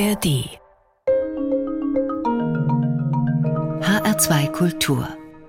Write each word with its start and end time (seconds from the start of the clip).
ARD 0.00 0.48
HR2 3.82 4.50
Kultur. 4.52 5.06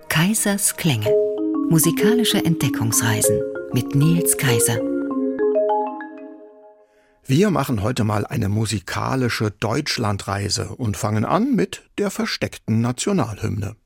Kaisers 0.10 0.76
Klänge. 0.76 1.10
Musikalische 1.70 2.44
Entdeckungsreisen 2.44 3.40
mit 3.72 3.96
Nils 3.96 4.36
Kaiser. 4.36 4.78
Wir 7.24 7.50
machen 7.50 7.82
heute 7.82 8.04
mal 8.04 8.26
eine 8.26 8.50
musikalische 8.50 9.52
Deutschlandreise 9.52 10.76
und 10.76 10.98
fangen 10.98 11.24
an 11.24 11.56
mit 11.56 11.84
der 11.98 12.12
versteckten 12.12 12.82
Nationalhymne. 12.82 13.78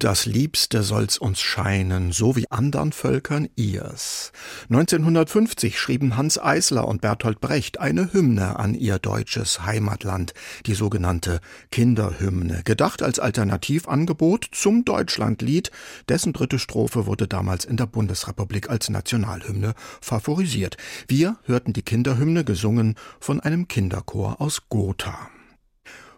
Das 0.00 0.24
Liebste 0.24 0.82
soll's 0.82 1.18
uns 1.18 1.42
scheinen, 1.42 2.10
so 2.10 2.34
wie 2.34 2.50
andern 2.50 2.92
Völkern 2.92 3.50
ihrs. 3.54 4.32
1950 4.70 5.78
schrieben 5.78 6.16
Hans 6.16 6.38
Eisler 6.38 6.88
und 6.88 7.02
Bertolt 7.02 7.42
Brecht 7.42 7.80
eine 7.80 8.10
Hymne 8.14 8.58
an 8.58 8.72
ihr 8.72 8.98
deutsches 8.98 9.66
Heimatland, 9.66 10.32
die 10.64 10.72
sogenannte 10.72 11.40
Kinderhymne, 11.70 12.62
gedacht 12.64 13.02
als 13.02 13.18
Alternativangebot 13.18 14.48
zum 14.52 14.86
Deutschlandlied, 14.86 15.70
dessen 16.08 16.32
dritte 16.32 16.58
Strophe 16.58 17.04
wurde 17.04 17.28
damals 17.28 17.66
in 17.66 17.76
der 17.76 17.86
Bundesrepublik 17.86 18.70
als 18.70 18.88
Nationalhymne 18.88 19.74
favorisiert. 20.00 20.78
Wir 21.08 21.36
hörten 21.44 21.74
die 21.74 21.82
Kinderhymne 21.82 22.44
gesungen 22.44 22.94
von 23.20 23.38
einem 23.40 23.68
Kinderchor 23.68 24.40
aus 24.40 24.62
Gotha. 24.70 25.28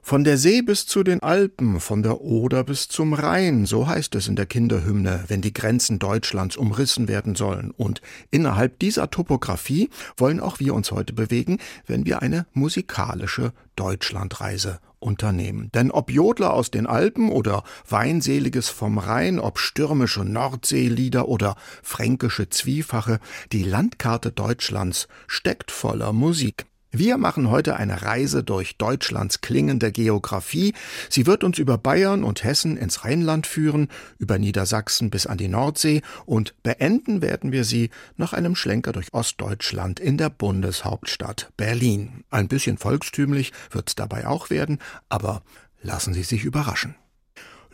Von 0.04 0.24
der 0.24 0.36
See 0.36 0.62
bis 0.62 0.84
zu 0.84 1.04
den 1.04 1.22
Alpen, 1.22 1.78
von 1.78 2.02
der 2.02 2.20
Oder 2.20 2.64
bis 2.64 2.88
zum 2.88 3.14
Rhein, 3.14 3.66
so 3.66 3.86
heißt 3.86 4.16
es 4.16 4.26
in 4.26 4.34
der 4.34 4.46
Kinderhymne, 4.46 5.24
wenn 5.28 5.42
die 5.42 5.52
Grenzen 5.52 6.00
Deutschlands 6.00 6.56
umrissen 6.56 7.06
werden 7.06 7.36
sollen. 7.36 7.70
Und 7.70 8.02
innerhalb 8.32 8.80
dieser 8.80 9.10
Topographie 9.10 9.90
wollen 10.16 10.40
auch 10.40 10.58
wir 10.58 10.74
uns 10.74 10.90
heute 10.90 11.12
bewegen, 11.12 11.58
wenn 11.86 12.04
wir 12.04 12.20
eine 12.20 12.46
musikalische 12.52 13.52
Deutschlandreise 13.76 14.80
unternehmen. 14.98 15.70
Denn 15.72 15.92
ob 15.92 16.10
Jodler 16.10 16.52
aus 16.52 16.72
den 16.72 16.88
Alpen 16.88 17.30
oder 17.30 17.62
Weinseliges 17.88 18.68
vom 18.68 18.98
Rhein, 18.98 19.38
ob 19.38 19.60
stürmische 19.60 20.24
Nordseelieder 20.24 21.28
oder 21.28 21.54
fränkische 21.82 22.48
Zwiefache, 22.48 23.20
die 23.52 23.62
Landkarte 23.62 24.32
Deutschlands 24.32 25.06
steckt 25.28 25.70
voller 25.70 26.12
Musik. 26.12 26.66
Wir 26.94 27.16
machen 27.16 27.48
heute 27.48 27.76
eine 27.76 28.02
Reise 28.02 28.44
durch 28.44 28.76
Deutschlands 28.76 29.40
klingende 29.40 29.92
Geographie. 29.92 30.74
Sie 31.08 31.26
wird 31.26 31.42
uns 31.42 31.58
über 31.58 31.78
Bayern 31.78 32.22
und 32.22 32.44
Hessen 32.44 32.76
ins 32.76 33.06
Rheinland 33.06 33.46
führen, 33.46 33.88
über 34.18 34.38
Niedersachsen 34.38 35.08
bis 35.08 35.26
an 35.26 35.38
die 35.38 35.48
Nordsee 35.48 36.02
und 36.26 36.54
beenden 36.62 37.22
werden 37.22 37.50
wir 37.50 37.64
sie 37.64 37.88
nach 38.18 38.34
einem 38.34 38.54
Schlenker 38.54 38.92
durch 38.92 39.14
Ostdeutschland 39.14 40.00
in 40.00 40.18
der 40.18 40.28
Bundeshauptstadt 40.28 41.50
Berlin. 41.56 42.24
Ein 42.28 42.48
bisschen 42.48 42.76
volkstümlich 42.76 43.52
wird's 43.70 43.94
dabei 43.94 44.26
auch 44.26 44.50
werden, 44.50 44.78
aber 45.08 45.42
lassen 45.80 46.12
Sie 46.12 46.24
sich 46.24 46.44
überraschen. 46.44 46.94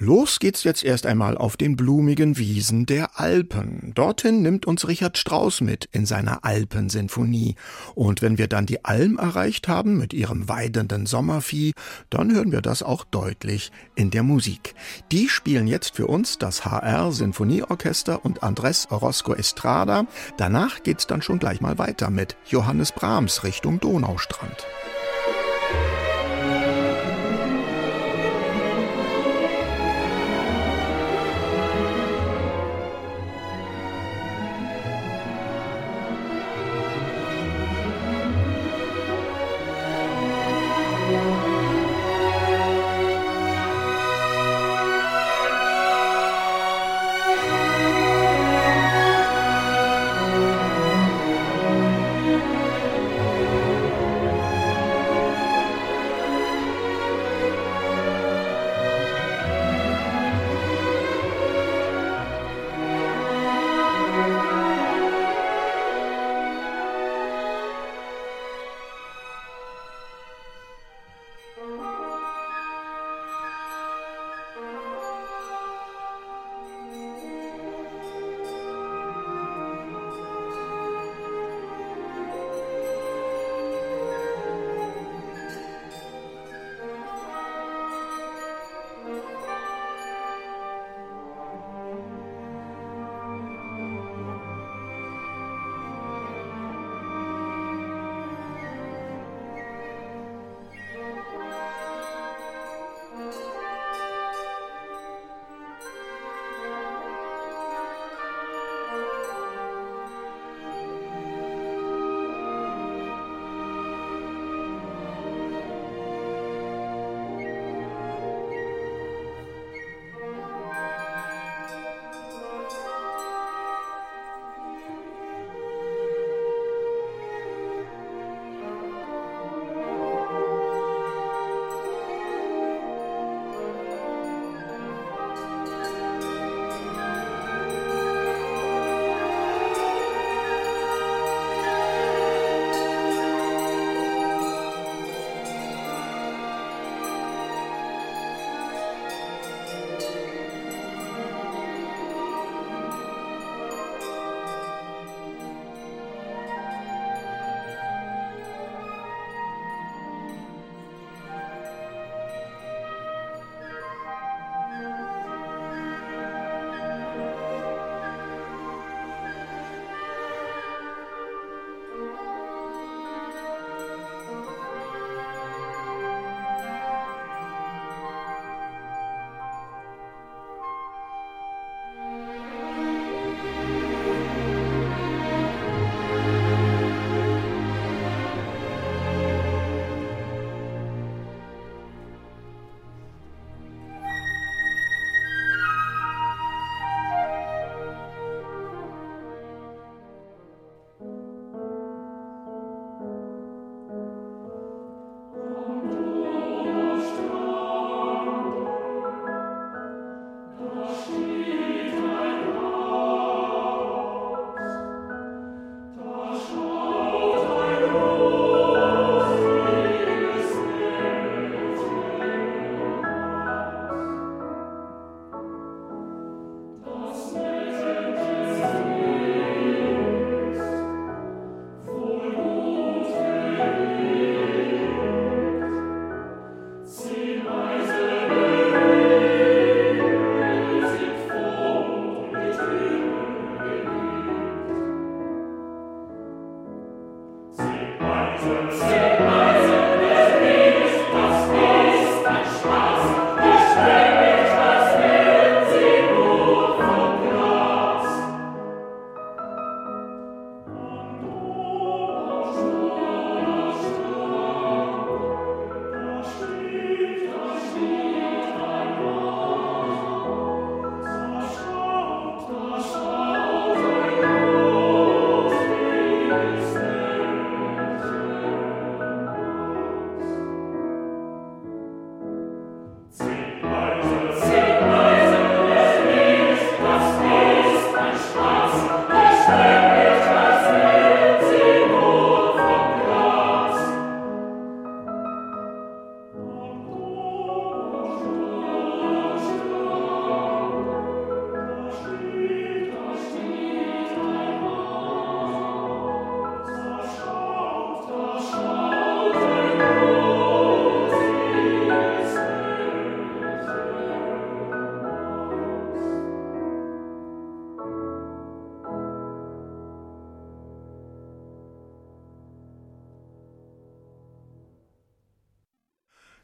Los 0.00 0.38
geht's 0.38 0.62
jetzt 0.62 0.84
erst 0.84 1.06
einmal 1.06 1.36
auf 1.36 1.56
den 1.56 1.74
blumigen 1.74 2.38
Wiesen 2.38 2.86
der 2.86 3.18
Alpen. 3.18 3.90
Dorthin 3.96 4.42
nimmt 4.42 4.64
uns 4.64 4.86
Richard 4.86 5.18
Strauss 5.18 5.60
mit 5.60 5.88
in 5.90 6.06
seiner 6.06 6.44
Alpensinfonie. 6.44 7.56
Und 7.96 8.22
wenn 8.22 8.38
wir 8.38 8.46
dann 8.46 8.64
die 8.64 8.84
Alm 8.84 9.18
erreicht 9.18 9.66
haben 9.66 9.98
mit 9.98 10.14
ihrem 10.14 10.48
weidenden 10.48 11.06
Sommervieh, 11.06 11.72
dann 12.10 12.32
hören 12.32 12.52
wir 12.52 12.60
das 12.60 12.84
auch 12.84 13.02
deutlich 13.02 13.72
in 13.96 14.12
der 14.12 14.22
Musik. 14.22 14.76
Die 15.10 15.28
spielen 15.28 15.66
jetzt 15.66 15.96
für 15.96 16.06
uns 16.06 16.38
das 16.38 16.64
HR 16.64 17.10
Sinfonieorchester 17.10 18.24
und 18.24 18.44
Andres 18.44 18.86
Orozco 18.92 19.34
Estrada. 19.34 20.06
Danach 20.36 20.84
geht's 20.84 21.08
dann 21.08 21.22
schon 21.22 21.40
gleich 21.40 21.60
mal 21.60 21.76
weiter 21.76 22.10
mit 22.10 22.36
Johannes 22.46 22.92
Brahms 22.92 23.42
Richtung 23.42 23.80
Donaustrand. 23.80 24.64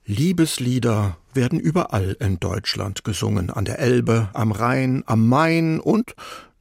Liebeslieder 0.07 1.17
werden 1.33 1.59
überall 1.59 2.17
in 2.21 2.39
Deutschland 2.39 3.05
gesungen, 3.05 3.49
an 3.49 3.65
der 3.65 3.79
Elbe, 3.79 4.29
am 4.35 4.53
Rhein, 4.53 5.03
am 5.07 5.27
Main 5.27 5.81
und 5.81 6.15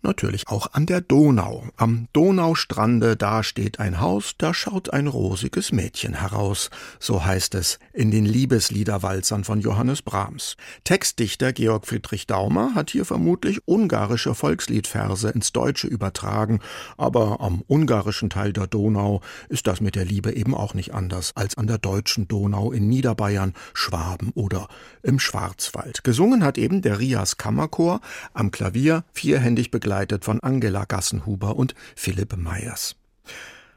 Natürlich 0.06 0.50
auch 0.50 0.74
an 0.74 0.86
der 0.86 1.00
Donau. 1.00 1.64
Am 1.78 2.10
Donaustrande, 2.12 3.16
da 3.16 3.42
steht 3.42 3.80
ein 3.80 4.02
Haus, 4.02 4.34
da 4.38 4.54
schaut 4.54 4.92
ein 4.92 5.08
rosiges 5.08 5.72
Mädchen 5.72 6.14
heraus. 6.14 6.70
So 7.00 7.24
heißt 7.24 7.56
es 7.56 7.80
in 7.94 8.12
den 8.12 8.26
Liebesliederwalzern 8.26 9.46
von 9.46 9.62
Johannes 9.62 10.02
Brahms. 10.02 10.58
Textdichter 10.84 11.54
Georg 11.54 11.88
Friedrich 11.88 12.28
Daumer 12.28 12.76
hat 12.76 12.90
hier 12.90 13.06
vermutlich 13.06 13.62
ungarische 13.66 14.36
Volksliedverse 14.36 15.30
ins 15.30 15.54
Deutsche 15.54 15.88
übertragen, 15.88 16.60
aber 16.98 17.40
am 17.40 17.64
ungarischen 17.68 18.30
Teil 18.30 18.52
der 18.52 18.68
Donau 18.68 19.22
ist 19.48 19.68
das 19.68 19.80
mit 19.80 19.96
der 19.96 20.04
Liebe 20.04 20.34
eben 20.34 20.54
auch 20.54 20.74
nicht 20.74 20.94
anders 20.94 21.32
als 21.38 21.58
an 21.58 21.68
der 21.68 21.78
deutschen 21.78 22.28
Donau 22.28 22.74
in 22.74 22.90
Niederbayern, 22.90 23.54
Schwaben 23.74 24.32
oder 24.36 24.68
im 25.02 25.18
Schwarzwald. 25.18 26.04
Gesungen 26.04 26.44
hat 26.44 26.58
eben 26.58 26.82
der 26.82 27.00
Rias 27.00 27.38
Kammerchor 27.38 28.02
am 28.34 28.52
Klavier 28.52 29.06
vierhändig 29.14 29.72
begleitet 29.72 29.93
begleitet 29.94 30.26
von 30.26 30.40
Angela 30.40 30.86
Gassenhuber 30.86 31.56
und 31.56 31.76
Philipp 31.96 32.36
Meyers. 32.36 32.96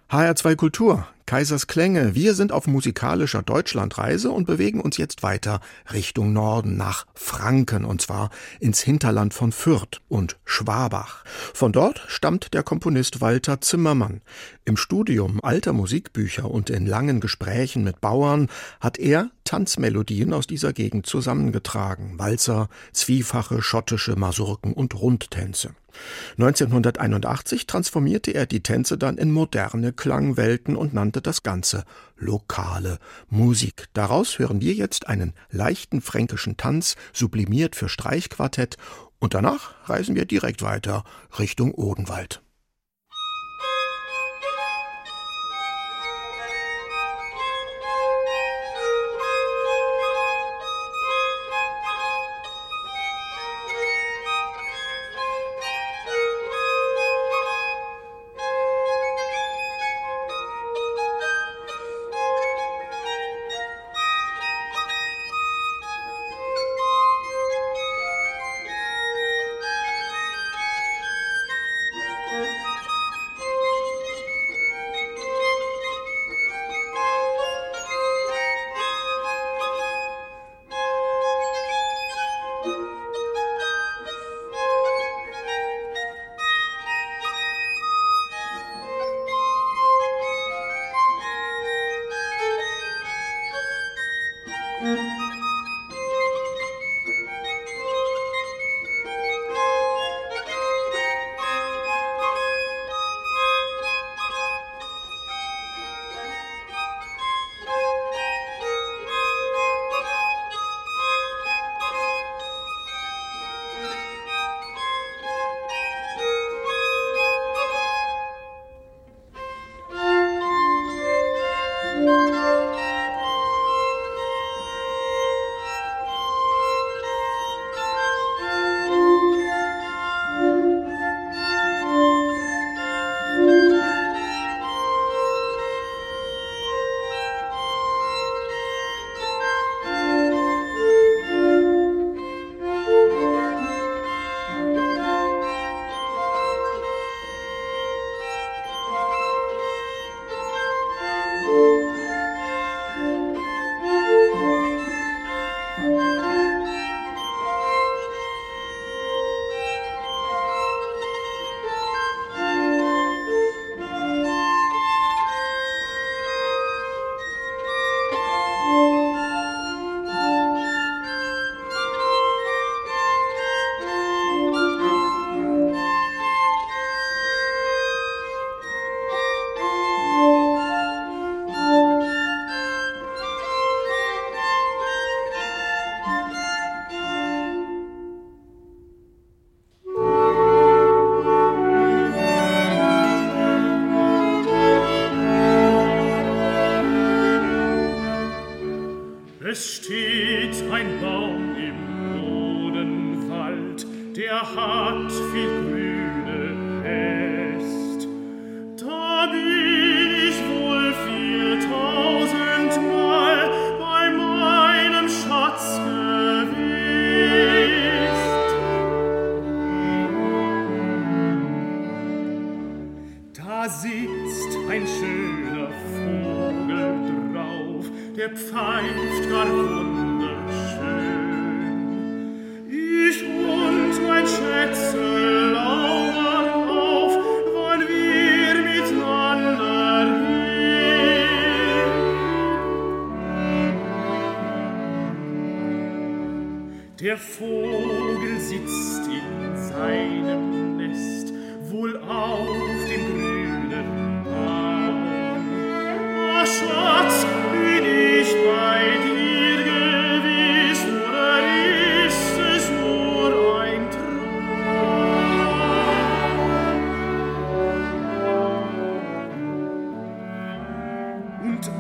HR2 0.09 0.57
Kultur, 0.57 1.07
Kaisers 1.27 1.67
Klänge. 1.67 2.15
Wir 2.15 2.35
sind 2.35 2.53
auf 2.53 2.69
musikalischer 2.69 3.43
Deutschlandreise 3.43 4.31
und 4.31 4.47
bewegen 4.47 4.81
uns 4.81 4.97
jetzt 4.97 5.25
weiter 5.25 5.61
Richtung 5.93 6.33
Norden 6.33 6.77
nach 6.77 7.05
Franken 7.15 7.85
und 7.85 8.01
zwar 8.01 8.31
ins 8.61 8.81
Hinterland 8.81 9.35
von 9.35 9.51
Fürth 9.51 10.01
und 10.09 10.39
Schwabach. 10.45 11.25
Von 11.53 11.73
dort 11.73 12.05
stammt 12.07 12.55
der 12.55 12.63
Komponist 12.63 13.21
Walter 13.21 13.61
Zimmermann. 13.61 14.21
Im 14.65 14.77
Studium 14.77 15.43
alter 15.43 15.73
Musikbücher 15.73 16.49
und 16.49 16.71
in 16.71 16.87
langen 16.87 17.19
Gesprächen 17.19 17.83
mit 17.83 18.01
Bauern 18.01 18.49
hat 18.79 18.97
er 18.97 19.31
Tanzmelodien 19.43 20.33
aus 20.33 20.47
dieser 20.47 20.73
Gegend 20.73 21.07
zusammengetragen. 21.07 22.21
Walzer, 22.21 22.69
zwiefache 22.93 23.63
schottische 23.63 24.15
Masurken 24.15 24.73
und 24.73 24.95
Rundtänze. 24.95 25.75
1981 26.39 27.67
transformierte 27.67 28.33
er 28.33 28.47
die 28.47 28.63
Tänze 28.63 28.99
dann 28.99 29.19
in 29.19 29.31
moderne 29.31 29.93
Klangwelten 29.93 30.77
und 30.77 30.93
nannte 30.95 31.16
das 31.21 31.43
Ganze 31.43 31.85
lokale 32.17 32.99
Musik. 33.29 33.87
Daraus 33.93 34.39
hören 34.39 34.61
wir 34.61 34.75
jetzt 34.75 35.09
einen 35.09 35.35
leichten 35.51 36.01
fränkischen 36.01 36.57
Tanz, 36.57 36.97
sublimiert 37.13 37.77
für 37.77 37.89
Streichquartett, 37.89 38.77
und 39.19 39.35
danach 39.35 39.89
reisen 39.89 40.15
wir 40.15 40.27
direkt 40.27 40.63
weiter 40.63 41.03
Richtung 41.39 41.73
Odenwald. 41.73 42.43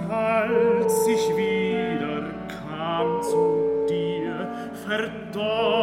Als 0.08 1.06
ich 1.06 1.36
wieder 1.36 2.22
kam 2.48 3.22
zu 3.22 3.86
dir, 3.88 4.48
verdorben, 4.84 5.75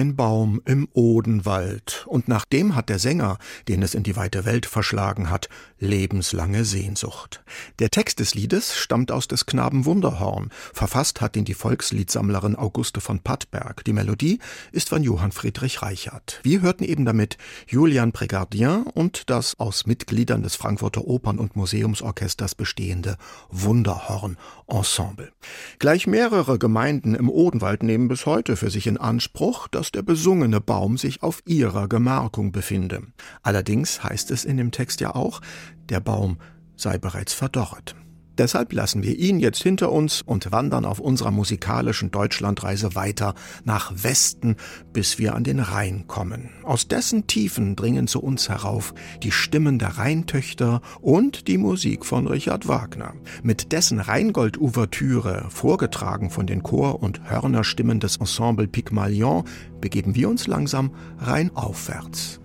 ein 0.00 0.16
Baum 0.16 0.62
im 0.64 0.79
Odenwald, 1.40 2.04
und 2.06 2.28
nach 2.28 2.44
dem 2.44 2.76
hat 2.76 2.88
der 2.88 2.98
Sänger, 2.98 3.38
den 3.66 3.82
es 3.82 3.94
in 3.94 4.02
die 4.02 4.16
weite 4.16 4.44
Welt 4.44 4.66
verschlagen 4.66 5.30
hat, 5.30 5.48
lebenslange 5.78 6.66
Sehnsucht. 6.66 7.42
Der 7.78 7.90
Text 7.90 8.20
des 8.20 8.34
Liedes 8.34 8.76
stammt 8.76 9.10
aus 9.10 9.26
des 9.26 9.46
Knaben 9.46 9.86
Wunderhorn. 9.86 10.50
Verfasst 10.74 11.20
hat 11.22 11.36
ihn 11.36 11.46
die 11.46 11.54
Volksliedsammlerin 11.54 12.56
Auguste 12.56 13.00
von 13.00 13.20
Pattberg. 13.20 13.84
Die 13.84 13.94
Melodie 13.94 14.38
ist 14.72 14.90
von 14.90 15.02
Johann 15.02 15.32
Friedrich 15.32 15.80
Reichert. 15.80 16.40
Wir 16.42 16.60
hörten 16.60 16.84
eben 16.84 17.06
damit 17.06 17.38
Julian 17.66 18.12
Prégardien 18.12 18.84
und 18.84 19.30
das 19.30 19.58
aus 19.58 19.86
Mitgliedern 19.86 20.42
des 20.42 20.56
Frankfurter 20.56 21.06
Opern- 21.06 21.38
und 21.38 21.56
Museumsorchesters 21.56 22.54
bestehende 22.54 23.16
Wunderhorn 23.48 24.36
Ensemble. 24.66 25.32
Gleich 25.78 26.06
mehrere 26.06 26.58
Gemeinden 26.58 27.14
im 27.14 27.30
Odenwald 27.30 27.82
nehmen 27.82 28.08
bis 28.08 28.26
heute 28.26 28.56
für 28.56 28.70
sich 28.70 28.86
in 28.86 28.98
Anspruch, 28.98 29.68
dass 29.68 29.90
der 29.90 30.02
besungene 30.02 30.60
Baum 30.60 30.98
sich 30.98 31.22
auf 31.30 31.42
ihrer 31.46 31.86
Gemarkung 31.86 32.50
befinde. 32.50 33.04
Allerdings 33.42 34.02
heißt 34.02 34.32
es 34.32 34.44
in 34.44 34.56
dem 34.56 34.72
Text 34.72 35.00
ja 35.00 35.14
auch, 35.14 35.40
der 35.88 36.00
Baum 36.00 36.38
sei 36.74 36.98
bereits 36.98 37.32
verdorret. 37.32 37.94
Deshalb 38.40 38.72
lassen 38.72 39.02
wir 39.02 39.18
ihn 39.18 39.38
jetzt 39.38 39.62
hinter 39.62 39.92
uns 39.92 40.22
und 40.22 40.50
wandern 40.50 40.86
auf 40.86 40.98
unserer 40.98 41.30
musikalischen 41.30 42.10
Deutschlandreise 42.10 42.94
weiter 42.94 43.34
nach 43.64 43.92
Westen, 43.94 44.56
bis 44.94 45.18
wir 45.18 45.34
an 45.34 45.44
den 45.44 45.60
Rhein 45.60 46.06
kommen. 46.06 46.48
Aus 46.62 46.88
dessen 46.88 47.26
Tiefen 47.26 47.76
dringen 47.76 48.06
zu 48.06 48.22
uns 48.22 48.48
herauf 48.48 48.94
die 49.22 49.30
Stimmen 49.30 49.78
der 49.78 49.98
Rheintöchter 49.98 50.80
und 51.02 51.48
die 51.48 51.58
Musik 51.58 52.06
von 52.06 52.26
Richard 52.26 52.66
Wagner. 52.66 53.12
Mit 53.42 53.72
dessen 53.72 54.00
Rheingold-Ouvertüre, 54.00 55.48
vorgetragen 55.50 56.30
von 56.30 56.46
den 56.46 56.62
Chor- 56.62 57.02
und 57.02 57.20
Hörnerstimmen 57.28 58.00
des 58.00 58.16
Ensemble 58.16 58.68
Pygmalion, 58.68 59.44
begeben 59.82 60.14
wir 60.14 60.30
uns 60.30 60.46
langsam 60.46 60.94
rheinaufwärts. 61.18 62.40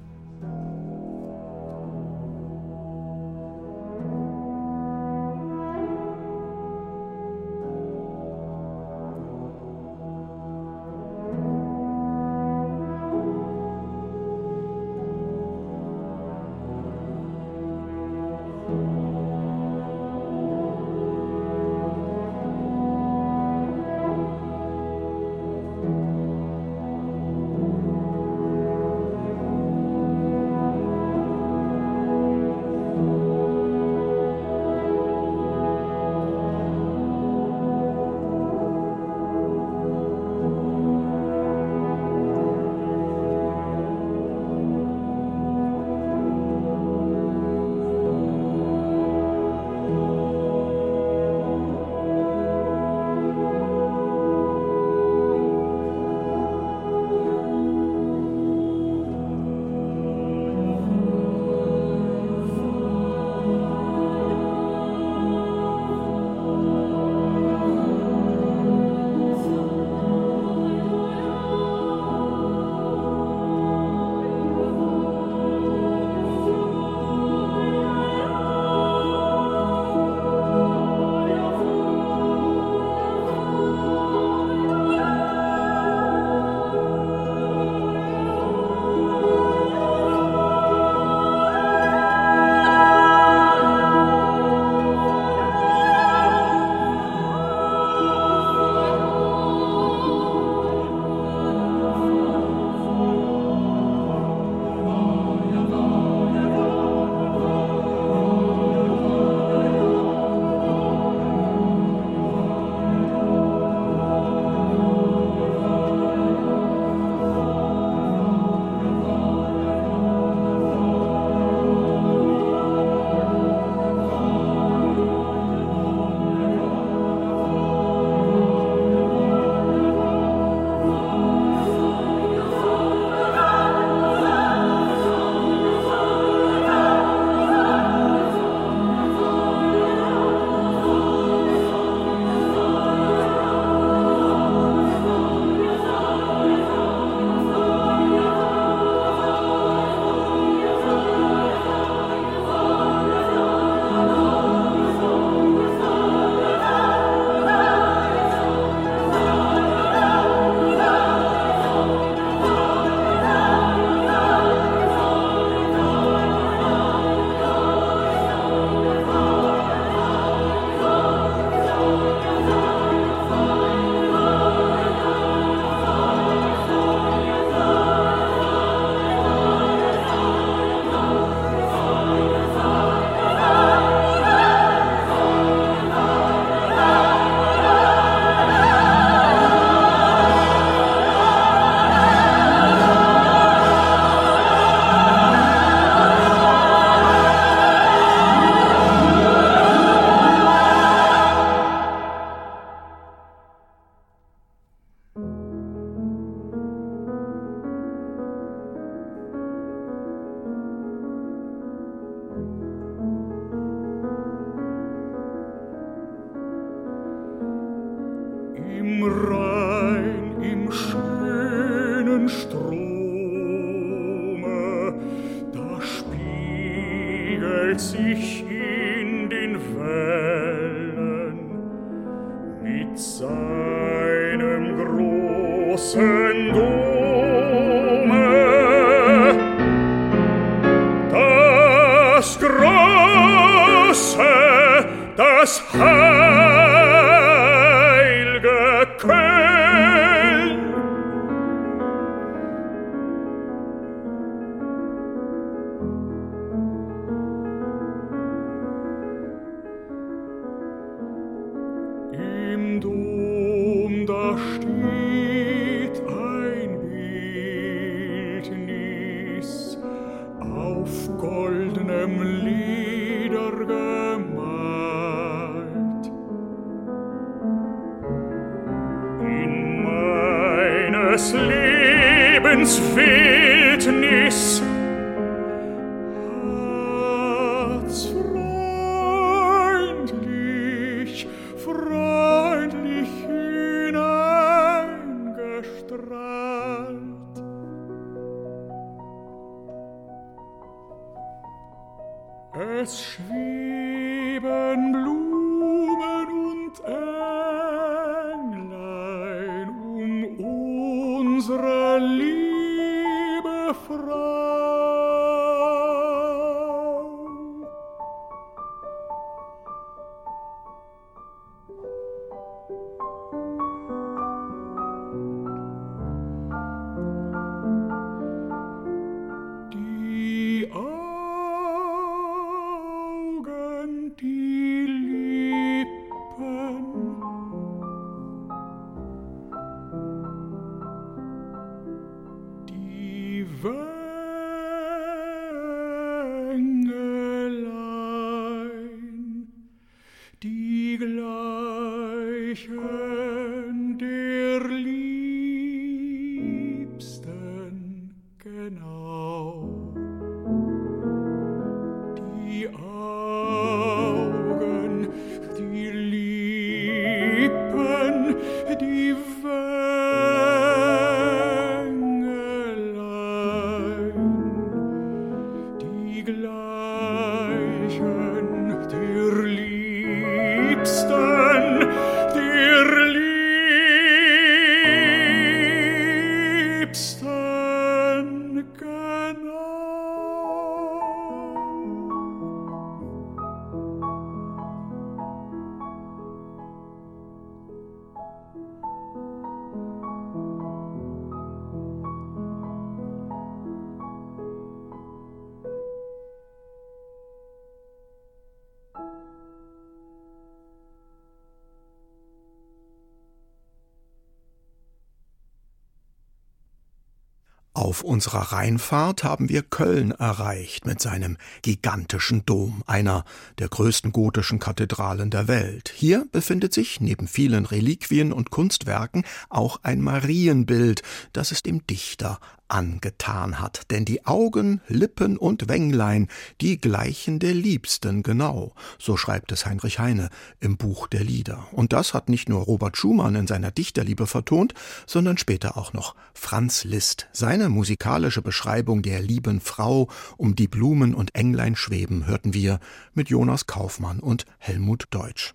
Auf 417.86 418.02
unserer 418.02 418.52
Rheinfahrt 418.52 419.24
haben 419.24 419.48
wir 419.48 419.62
Köln 419.62 420.10
erreicht 420.10 420.88
mit 420.88 421.00
seinem 421.00 421.38
gigantischen 421.62 422.44
Dom, 422.44 422.82
einer 422.88 423.26
der 423.60 423.68
größten 423.68 424.12
gotischen 424.12 424.58
Kathedralen 424.58 425.30
der 425.30 425.48
Welt. 425.48 425.94
Hier 425.96 426.26
befindet 426.32 426.74
sich 426.74 427.00
neben 427.00 427.28
vielen 427.28 427.68
Reliquien 427.68 428.34
und 428.34 428.50
Kunstwerken 428.50 429.24
auch 429.50 429.82
ein 429.84 430.02
Marienbild, 430.02 431.04
das 431.32 431.52
es 431.52 431.62
dem 431.62 431.86
Dichter 431.86 432.40
angetan 432.68 433.60
hat. 433.60 433.92
Denn 433.92 434.06
die 434.06 434.26
Augen, 434.26 434.82
Lippen 434.88 435.38
und 435.38 435.68
Wänglein, 435.70 436.28
die 436.62 436.80
gleichen 436.80 437.40
der 437.40 437.54
Liebsten 437.54 438.24
genau. 438.24 438.74
So 439.00 439.18
schreibt 439.18 439.52
es 439.52 439.66
Heinrich 439.66 440.00
Heine 440.00 440.30
im 440.60 440.78
Buch 440.78 441.08
der 441.08 441.24
Lieder. 441.24 441.68
Und 441.72 441.94
das 441.94 442.14
hat 442.14 442.30
nicht 442.30 442.50
nur 442.50 442.62
Robert 442.62 442.98
Schumann 442.98 443.36
in 443.36 443.48
seiner 443.48 443.72
Dichterliebe 443.72 444.28
vertont, 444.28 444.74
sondern 445.06 445.38
später 445.38 445.78
auch 445.78 445.94
noch 445.94 446.16
Franz 446.34 446.84
Liszt. 446.84 447.28
Seine 447.32 447.70
musikalische 447.70 448.42
Beschreibung 448.42 449.02
der 449.02 449.22
lieben 449.22 449.62
Frau, 449.62 450.10
um 450.38 450.56
die 450.56 450.68
Blumen 450.68 451.14
und 451.14 451.36
Englein 451.36 451.76
schweben, 451.76 452.26
hörten 452.26 452.54
wir 452.54 452.80
mit 453.14 453.30
Jonas 453.30 453.68
Kaufmann 453.68 454.20
und 454.20 454.46
Helmut 454.58 455.06
Deutsch. 455.12 455.54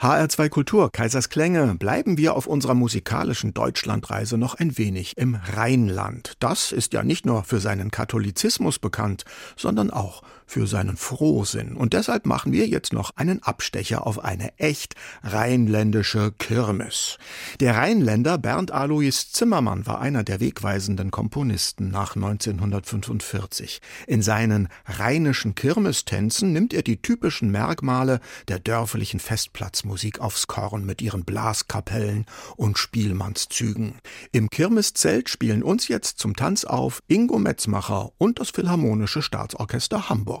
HR2 0.00 0.48
Kultur, 0.48 0.92
Kaisers 0.92 1.28
Klänge, 1.28 1.74
bleiben 1.74 2.18
wir 2.18 2.36
auf 2.36 2.46
unserer 2.46 2.74
musikalischen 2.74 3.52
Deutschlandreise 3.52 4.38
noch 4.38 4.54
ein 4.54 4.78
wenig 4.78 5.16
im 5.16 5.34
Rheinland. 5.34 6.34
Das 6.38 6.70
ist 6.70 6.92
ja 6.92 7.02
nicht 7.02 7.26
nur 7.26 7.42
für 7.42 7.58
seinen 7.58 7.90
Katholizismus 7.90 8.78
bekannt, 8.78 9.24
sondern 9.56 9.90
auch 9.90 10.22
für 10.48 10.66
seinen 10.66 10.96
Frohsinn. 10.96 11.76
Und 11.76 11.92
deshalb 11.92 12.26
machen 12.26 12.52
wir 12.52 12.66
jetzt 12.66 12.92
noch 12.92 13.12
einen 13.16 13.42
Abstecher 13.42 14.06
auf 14.06 14.24
eine 14.24 14.58
echt 14.58 14.94
rheinländische 15.22 16.32
Kirmes. 16.32 17.18
Der 17.60 17.76
Rheinländer 17.76 18.38
Bernd 18.38 18.72
Alois 18.72 19.30
Zimmermann 19.30 19.86
war 19.86 20.00
einer 20.00 20.24
der 20.24 20.40
wegweisenden 20.40 21.10
Komponisten 21.10 21.90
nach 21.90 22.16
1945. 22.16 23.80
In 24.06 24.22
seinen 24.22 24.68
rheinischen 24.86 25.54
Kirmestänzen 25.54 26.52
nimmt 26.54 26.72
er 26.72 26.82
die 26.82 27.00
typischen 27.02 27.50
Merkmale 27.50 28.20
der 28.48 28.58
dörflichen 28.58 29.20
Festplatzmusik 29.20 30.20
aufs 30.20 30.46
Korn 30.46 30.86
mit 30.86 31.02
ihren 31.02 31.24
Blaskapellen 31.24 32.24
und 32.56 32.78
Spielmannszügen. 32.78 33.94
Im 34.32 34.48
Kirmeszelt 34.48 35.28
spielen 35.28 35.62
uns 35.62 35.88
jetzt 35.88 36.18
zum 36.18 36.34
Tanz 36.36 36.64
auf 36.64 37.02
Ingo 37.06 37.38
Metzmacher 37.38 38.12
und 38.16 38.40
das 38.40 38.50
Philharmonische 38.50 39.20
Staatsorchester 39.20 40.08
Hamburg. 40.08 40.37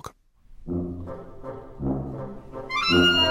Mm-hmm. 2.90 3.27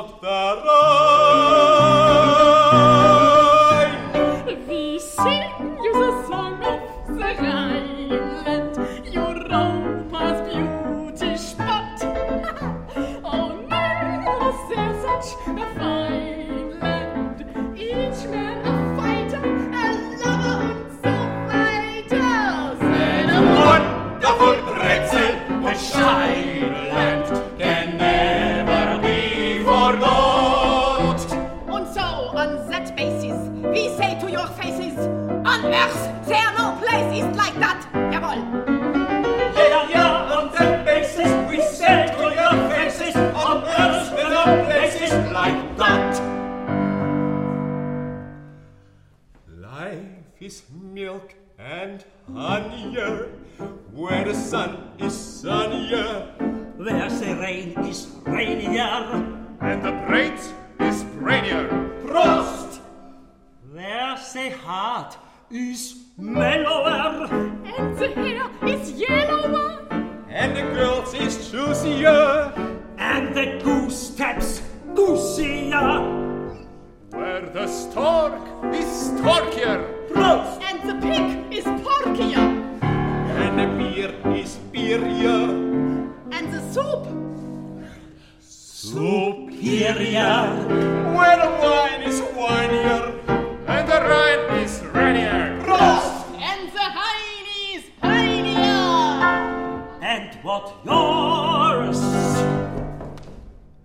About 0.00 0.64
the 0.64 0.69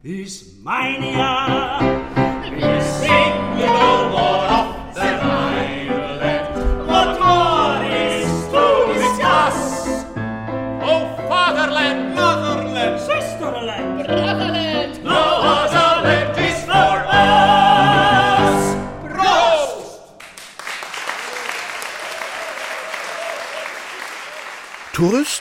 is 0.05 0.53
mine. 0.61 1.01
We 1.01 1.94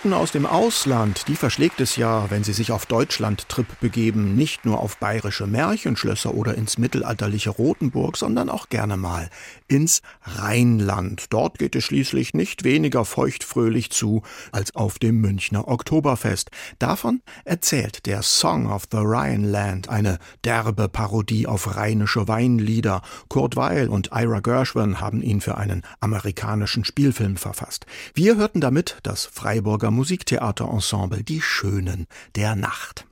Touristen 0.05 0.21
aus 0.21 0.33
dem 0.33 0.45
Ausland, 0.45 1.29
die 1.29 1.35
verschlägt 1.35 1.81
es 1.81 1.97
ja, 1.97 2.31
wenn 2.31 2.45
sie 2.45 2.53
sich 2.53 2.73
auf 2.73 2.85
Deutschland-Trip 2.85 3.81
begeben, 3.81 4.37
nicht 4.37 4.67
nur 4.67 4.81
auf 4.81 4.99
bayerische 4.99 5.47
Märchenschlösser 5.47 6.35
oder 6.35 6.57
ins 6.57 6.77
mittelalterliche 6.77 7.49
Rothenburg, 7.49 8.19
sondern 8.19 8.51
auch 8.51 8.69
gerne 8.69 8.99
mal 8.99 9.31
ins 9.67 10.03
Rheinland. 10.23 11.33
Dort 11.33 11.59
geht 11.59 11.75
es 11.75 11.85
schließlich 11.85 12.35
nicht 12.35 12.65
weniger 12.65 13.07
feuchtfröhlich 13.07 13.91
zu 13.91 14.23
als 14.53 14.75
auf 14.75 14.99
dem 14.99 15.23
Münchner 15.23 15.69
Oktoberfest. 15.69 16.51
Davon 16.79 17.23
erzählt 17.47 18.05
der 18.05 18.21
Song 18.21 18.71
of 18.71 18.83
the 18.91 18.99
Rhineland, 19.01 19.89
eine 19.89 20.19
derbe 20.45 20.91
Parodie 20.91 21.47
auf 21.47 21.77
rheinische 21.77 22.29
Weinlieder. 22.29 23.01
Kurt 23.29 23.57
Weil 23.57 23.89
und 23.89 24.11
Ira 24.13 24.41
Gershwin 24.41 25.01
haben 25.01 25.23
ihn 25.23 25.41
für 25.41 25.57
einen 25.57 25.83
amerikanischen 26.01 26.85
Spielfilm 26.85 27.37
verfasst. 27.37 27.87
Wir 28.13 28.37
hörten 28.37 28.61
damit 28.61 28.99
das 29.03 29.25
Freiburger 29.25 29.94
Musiktheaterensemble 29.95 31.23
Die 31.23 31.41
Schönen 31.41 32.07
der 32.37 32.57
Nacht. 32.57 33.07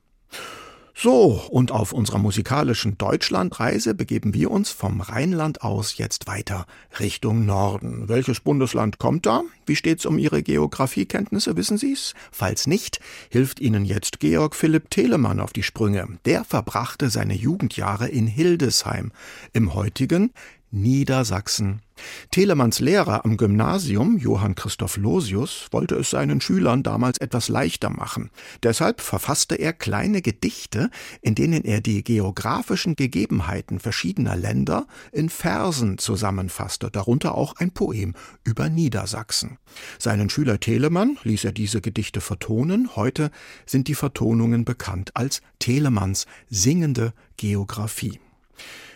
So, 0.95 1.43
und 1.51 1.73
auf 1.73 1.93
unserer 1.93 2.19
musikalischen 2.19 2.97
Deutschlandreise 2.99 3.95
begeben 3.95 4.35
wir 4.35 4.51
uns 4.51 4.71
vom 4.71 5.01
Rheinland 5.01 5.63
aus 5.63 5.97
jetzt 5.97 6.27
weiter 6.29 6.67
Richtung 7.01 7.45
Norden. 7.45 8.09
Welches 8.09 8.41
Bundesland 8.41 8.99
kommt 8.99 9.27
da? 9.27 9.43
Wie 9.67 9.75
steht's 9.75 10.07
um 10.07 10.19
Ihre 10.19 10.43
Geografiekenntnisse, 10.43 11.57
wissen 11.57 11.79
Sie's? 11.79 12.15
Falls 12.31 12.67
nicht, 12.67 13.01
hilft 13.31 13.59
Ihnen 13.59 13.85
jetzt 13.85 14.21
Georg 14.21 14.55
Philipp 14.55 14.91
Telemann 14.91 15.41
auf 15.41 15.53
die 15.53 15.65
Sprünge. 15.65 16.07
Der 16.25 16.45
verbrachte 16.45 17.11
seine 17.11 17.35
Jugendjahre 17.35 18.09
in 18.09 18.27
Hildesheim, 18.27 19.13
im 19.53 19.75
heutigen 19.75 20.33
Niedersachsen. 20.73 21.83
Telemanns 22.31 22.81
Lehrer 22.81 23.25
am 23.25 23.37
Gymnasium, 23.37 24.17
Johann 24.17 24.55
Christoph 24.55 24.97
Losius, 24.97 25.69
wollte 25.71 25.97
es 25.97 26.11
seinen 26.11 26.41
Schülern 26.41 26.83
damals 26.83 27.19
etwas 27.19 27.49
leichter 27.49 27.91
machen. 27.91 28.31
Deshalb 28.63 29.03
verfasste 29.03 29.55
er 29.55 29.75
kleine 29.75 30.23
Gedichte, 30.23 30.91
in 31.21 31.35
denen 31.35 31.63
er 31.65 31.83
die 31.83 32.03
geografischen 32.03 32.97
Gegebenheiten 32.97 33.79
verschiedener 33.79 34.35
Länder 34.35 34.87
in 35.13 35.29
Versen 35.29 35.99
zusammenfasste, 35.99 36.91
darunter 36.91 37.35
auch 37.35 37.57
ein 37.57 37.71
Poem 37.71 38.15
über 38.43 38.71
Niedersachsen. 38.71 39.59
Seinen 39.99 40.31
Schüler 40.31 40.59
Telemann 40.59 41.19
ließ 41.23 41.45
er 41.45 41.53
diese 41.53 41.83
Gedichte 41.83 42.23
vertonen. 42.23 42.97
Heute 42.97 43.31
sind 43.67 43.89
die 43.89 43.95
Vertonungen 43.95 44.65
bekannt 44.65 45.11
als 45.15 45.43
Telemanns 45.59 46.27
singende 46.49 47.13
Geographie. 47.37 48.19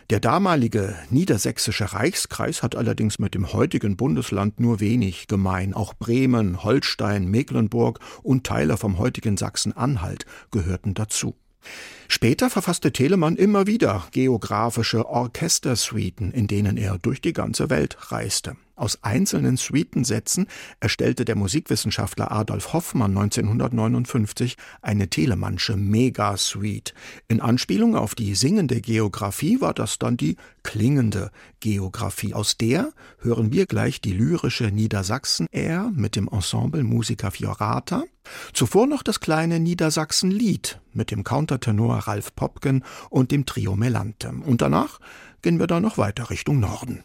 Der 0.09 0.21
damalige 0.21 0.95
niedersächsische 1.11 1.93
Reichskreis 1.93 2.63
hat 2.63 2.77
allerdings 2.77 3.19
mit 3.19 3.35
dem 3.35 3.53
heutigen 3.53 3.97
Bundesland 3.97 4.61
nur 4.61 4.79
wenig 4.79 5.27
gemein. 5.27 5.75
Auch 5.75 5.95
Bremen, 5.95 6.63
Holstein, 6.63 7.27
Mecklenburg 7.27 7.99
und 8.23 8.47
Teile 8.47 8.77
vom 8.77 8.99
heutigen 8.99 9.37
Sachsen-Anhalt 9.37 10.25
gehörten 10.53 10.95
dazu. 10.95 11.35
Später 12.07 12.51
verfasste 12.51 12.93
Telemann 12.93 13.35
immer 13.35 13.67
wieder 13.67 14.07
geografische 14.13 15.09
Orchestersuiten, 15.09 16.31
in 16.31 16.47
denen 16.47 16.77
er 16.77 16.99
durch 16.99 17.21
die 17.21 17.33
ganze 17.33 17.69
Welt 17.69 17.97
reiste. 18.13 18.57
Aus 18.77 19.03
einzelnen 19.03 19.57
Suitensätzen 19.57 20.49
erstellte 20.81 21.25
der 21.25 21.35
Musikwissenschaftler 21.35 22.31
Adolf 22.31 22.75
Hoffmann 22.75 23.17
1959 23.17 24.59
eine 24.83 25.09
Telemannsche 25.09 25.77
Megasuite. 25.77 26.93
In 27.27 27.41
Anspielung 27.41 27.97
auf 27.97 28.15
die 28.15 28.35
singende 28.35 28.83
Geographie 28.83 29.63
war 29.63 29.73
das 29.73 29.99
dann 29.99 30.19
die 30.19 30.37
klingende 30.63 31.31
Geographie. 31.61 32.35
Aus 32.35 32.59
der 32.59 32.93
hören 33.21 33.51
wir 33.51 33.65
gleich 33.65 34.03
die 34.03 34.13
lyrische 34.13 34.65
Niedersachsen-Air 34.65 35.91
mit 35.95 36.15
dem 36.15 36.29
Ensemble 36.29 36.85
Musica 36.85 37.31
Fiorata. 37.31 38.05
Zuvor 38.53 38.87
noch 38.87 39.03
das 39.03 39.21
kleine 39.21 39.59
Niedersachsen-Lied 39.59 40.81
mit 40.93 41.11
dem 41.11 41.25
Countertenor 41.25 41.97
Ralf 42.01 42.35
Popken 42.35 42.85
und 43.09 43.31
dem 43.31 43.47
Trio 43.47 43.75
Melante. 43.75 44.33
Und 44.45 44.61
danach 44.61 45.01
gehen 45.41 45.59
wir 45.59 45.67
dann 45.67 45.83
noch 45.83 45.97
weiter 45.97 46.29
Richtung 46.29 46.61
Norden. 46.61 47.05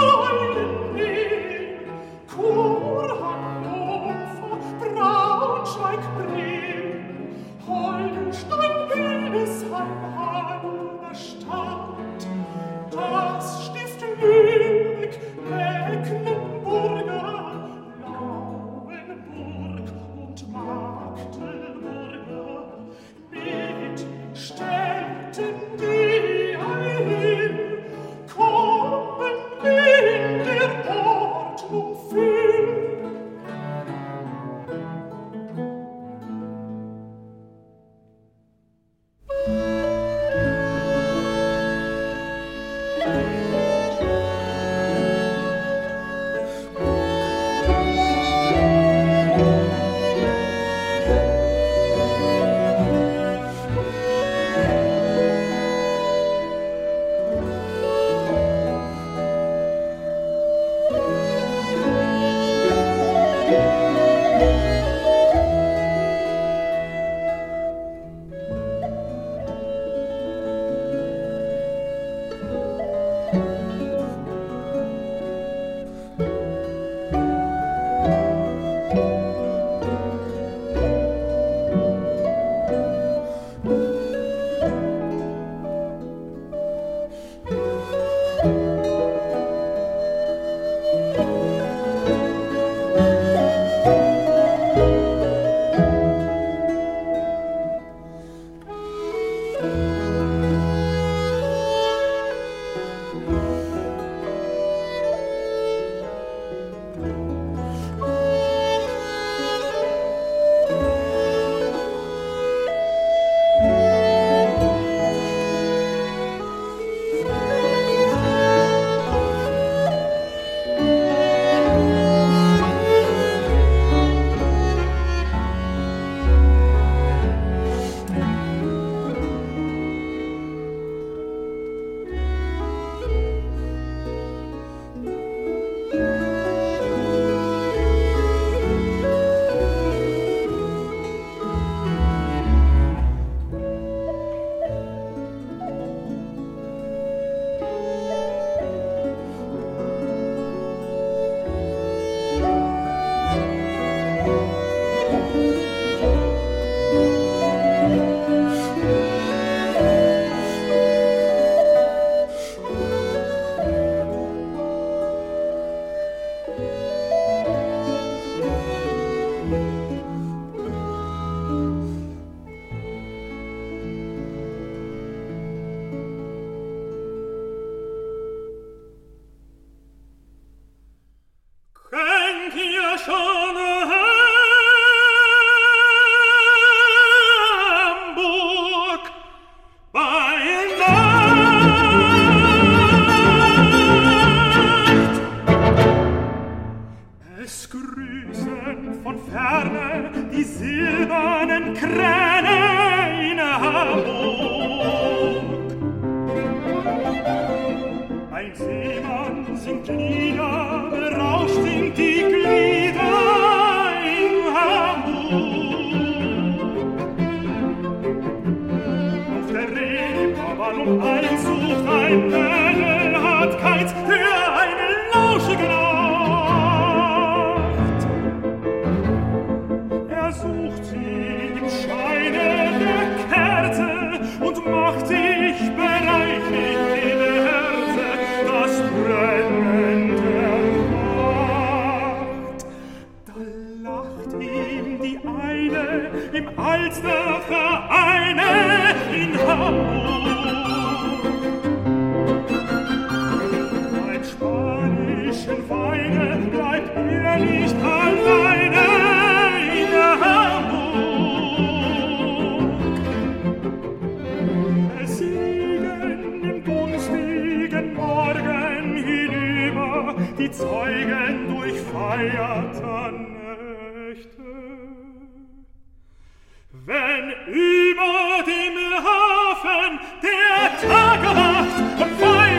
über 277.51 278.43
dem 278.45 278.77
Hafen 279.03 279.99
der 280.23 280.89
Tag 280.89 281.23
erwacht 281.23 281.77
und 281.99 282.19
fein 282.19 282.50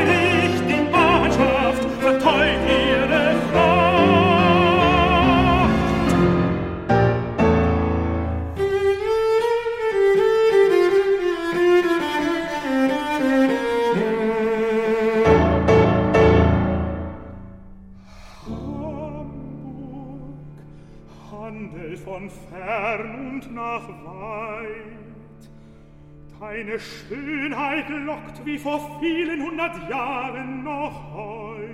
Deine 26.65 26.79
Schönheit 26.79 27.89
lockt 27.89 28.47
wie 28.47 28.57
vor 28.57 29.01
vielen 29.01 29.43
hundert 29.43 29.91
Jahren 29.91 30.63
noch 30.63 31.13
heut. 31.13 31.67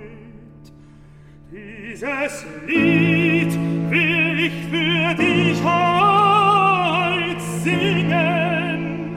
Dieses 1.51 2.43
Lied 2.65 3.53
will 3.91 4.39
ich 4.39 4.53
für 4.71 5.13
dich 5.13 5.63
heut 5.63 7.39
singen. 7.61 9.11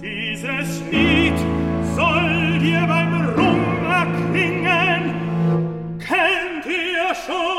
Dieses 0.00 0.82
Lied 0.90 1.38
soll 1.94 2.58
dir 2.58 2.86
beim 2.86 3.28
Rum 3.36 3.84
erklingen. 3.90 5.12
Kennt 5.98 6.64
ihr 6.64 7.14
schon 7.26 7.57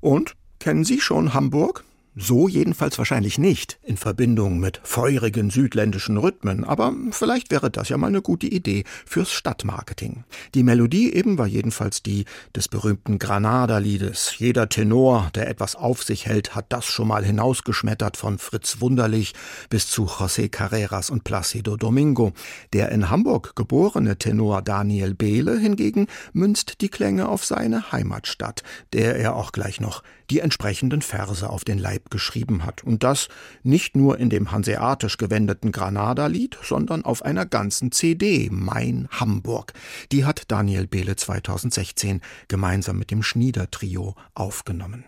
Und 0.00 0.36
kennen 0.58 0.84
Sie 0.84 1.00
schon 1.00 1.34
Hamburg? 1.34 1.84
So 2.22 2.48
jedenfalls 2.48 2.98
wahrscheinlich 2.98 3.38
nicht, 3.38 3.78
in 3.82 3.96
Verbindung 3.96 4.60
mit 4.60 4.78
feurigen 4.84 5.48
südländischen 5.48 6.18
Rhythmen, 6.18 6.64
aber 6.64 6.92
vielleicht 7.12 7.50
wäre 7.50 7.70
das 7.70 7.88
ja 7.88 7.96
mal 7.96 8.08
eine 8.08 8.20
gute 8.20 8.46
Idee 8.46 8.84
fürs 9.06 9.32
Stadtmarketing. 9.32 10.24
Die 10.54 10.62
Melodie 10.62 11.14
eben 11.14 11.38
war 11.38 11.46
jedenfalls 11.46 12.02
die 12.02 12.26
des 12.54 12.68
berühmten 12.68 13.18
Granada-Liedes. 13.18 14.34
Jeder 14.36 14.68
Tenor, 14.68 15.30
der 15.34 15.48
etwas 15.48 15.76
auf 15.76 16.02
sich 16.02 16.26
hält, 16.26 16.54
hat 16.54 16.66
das 16.68 16.84
schon 16.84 17.08
mal 17.08 17.24
hinausgeschmettert 17.24 18.18
von 18.18 18.38
Fritz 18.38 18.82
Wunderlich 18.82 19.32
bis 19.70 19.88
zu 19.88 20.04
José 20.04 20.50
Carreras 20.50 21.08
und 21.08 21.24
Placido 21.24 21.78
Domingo. 21.78 22.34
Der 22.74 22.90
in 22.90 23.08
Hamburg 23.08 23.56
geborene 23.56 24.18
Tenor 24.18 24.60
Daniel 24.60 25.14
Behle 25.14 25.58
hingegen 25.58 26.06
münzt 26.34 26.82
die 26.82 26.90
Klänge 26.90 27.30
auf 27.30 27.46
seine 27.46 27.92
Heimatstadt, 27.92 28.62
der 28.92 29.16
er 29.16 29.36
auch 29.36 29.52
gleich 29.52 29.80
noch 29.80 30.02
die 30.30 30.40
entsprechenden 30.40 31.02
Verse 31.02 31.48
auf 31.48 31.64
den 31.64 31.78
Leib 31.78 32.10
geschrieben 32.10 32.64
hat. 32.64 32.84
Und 32.84 33.02
das 33.02 33.28
nicht 33.62 33.96
nur 33.96 34.18
in 34.18 34.30
dem 34.30 34.52
hanseatisch 34.52 35.16
gewendeten 35.16 35.72
Granada-Lied, 35.72 36.58
sondern 36.62 37.04
auf 37.04 37.22
einer 37.22 37.46
ganzen 37.46 37.92
CD, 37.92 38.48
Mein 38.50 39.08
Hamburg. 39.10 39.72
Die 40.12 40.24
hat 40.24 40.44
Daniel 40.48 40.86
Behle 40.86 41.16
2016 41.16 42.20
gemeinsam 42.48 42.98
mit 42.98 43.10
dem 43.10 43.22
Schnieder-Trio 43.22 44.14
aufgenommen. 44.34 45.04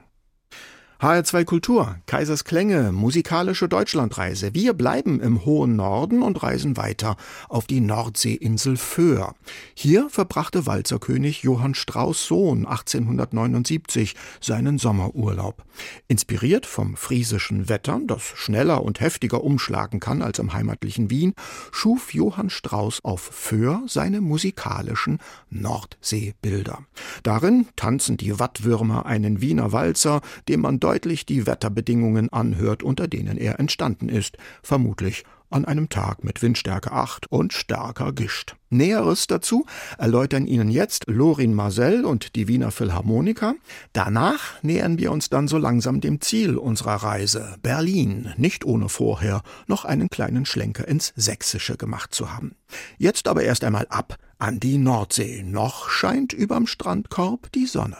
HR2 1.02 1.44
Kultur, 1.44 1.96
Kaisers 2.06 2.44
Klänge, 2.44 2.92
musikalische 2.92 3.68
Deutschlandreise. 3.68 4.54
Wir 4.54 4.72
bleiben 4.72 5.18
im 5.18 5.44
hohen 5.44 5.74
Norden 5.74 6.22
und 6.22 6.44
reisen 6.44 6.76
weiter 6.76 7.16
auf 7.48 7.66
die 7.66 7.80
Nordseeinsel 7.80 8.76
Föhr. 8.76 9.34
Hier 9.74 10.08
verbrachte 10.10 10.64
Walzerkönig 10.64 11.42
Johann 11.42 11.74
Strauß 11.74 12.24
Sohn 12.24 12.66
1879 12.66 14.14
seinen 14.40 14.78
Sommerurlaub. 14.78 15.64
Inspiriert 16.06 16.66
vom 16.66 16.94
friesischen 16.94 17.68
Wetter, 17.68 17.98
das 18.06 18.22
schneller 18.22 18.84
und 18.84 19.00
heftiger 19.00 19.42
umschlagen 19.42 19.98
kann 19.98 20.22
als 20.22 20.38
im 20.38 20.52
heimatlichen 20.52 21.10
Wien, 21.10 21.34
schuf 21.72 22.14
Johann 22.14 22.48
Strauß 22.48 23.04
auf 23.04 23.22
Föhr 23.22 23.82
seine 23.88 24.20
musikalischen 24.20 25.18
Nordseebilder. 25.50 26.78
Darin 27.24 27.66
tanzen 27.74 28.16
die 28.18 28.38
Wattwürmer 28.38 29.04
einen 29.04 29.40
Wiener 29.40 29.72
Walzer, 29.72 30.20
dem 30.48 30.60
man 30.60 30.78
deutlich 30.92 31.24
die 31.24 31.46
Wetterbedingungen 31.46 32.30
anhört, 32.34 32.82
unter 32.82 33.08
denen 33.08 33.38
er 33.38 33.58
entstanden 33.58 34.10
ist, 34.10 34.36
vermutlich 34.62 35.24
an 35.48 35.64
einem 35.64 35.88
Tag 35.88 36.22
mit 36.22 36.42
Windstärke 36.42 36.92
8 36.92 37.32
und 37.32 37.54
starker 37.54 38.12
Gischt. 38.12 38.56
Näheres 38.68 39.26
dazu 39.26 39.64
erläutern 39.96 40.46
Ihnen 40.46 40.70
jetzt 40.70 41.04
Lorin 41.06 41.54
Marcel 41.54 42.04
und 42.04 42.36
die 42.36 42.46
Wiener 42.46 42.70
Philharmoniker. 42.70 43.54
Danach 43.94 44.62
nähern 44.62 44.98
wir 44.98 45.12
uns 45.12 45.30
dann 45.30 45.48
so 45.48 45.56
langsam 45.56 46.02
dem 46.02 46.20
Ziel 46.20 46.58
unserer 46.58 46.96
Reise, 46.96 47.56
Berlin, 47.62 48.34
nicht 48.36 48.66
ohne 48.66 48.90
vorher 48.90 49.40
noch 49.68 49.86
einen 49.86 50.10
kleinen 50.10 50.44
Schlenker 50.44 50.86
ins 50.86 51.14
Sächsische 51.16 51.78
gemacht 51.78 52.14
zu 52.14 52.34
haben. 52.34 52.54
Jetzt 52.98 53.28
aber 53.28 53.44
erst 53.44 53.64
einmal 53.64 53.86
ab 53.88 54.18
an 54.38 54.60
die 54.60 54.76
Nordsee. 54.76 55.42
Noch 55.42 55.88
scheint 55.88 56.34
überm 56.34 56.66
Strandkorb 56.66 57.50
die 57.52 57.66
Sonne. 57.66 57.96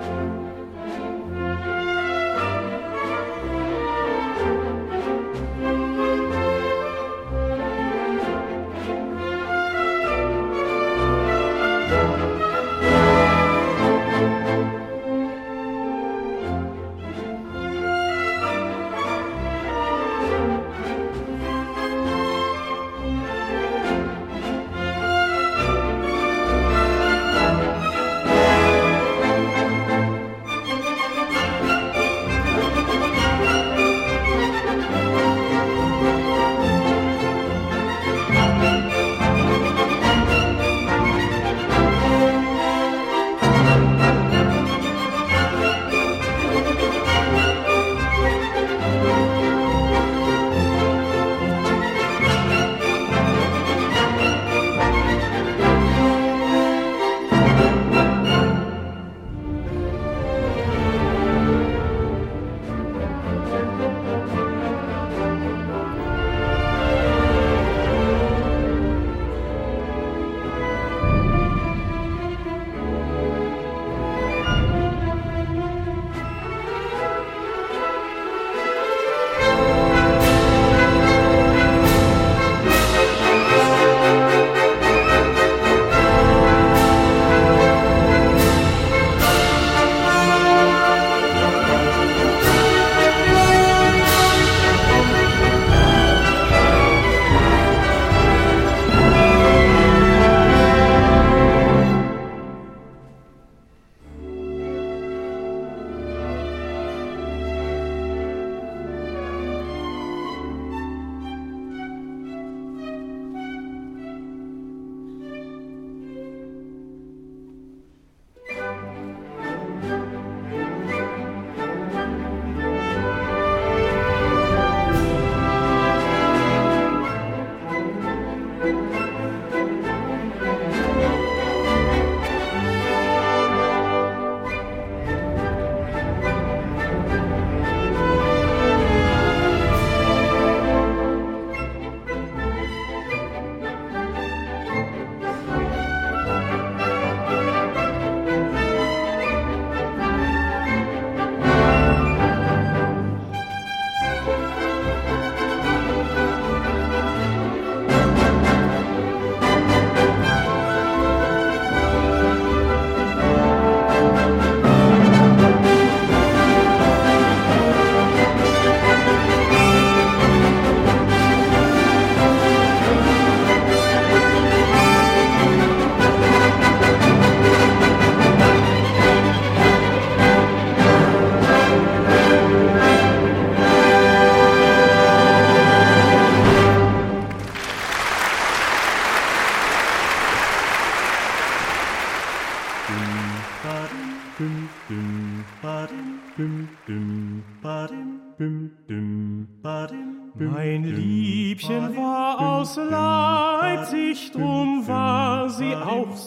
Mein 0.00 0.39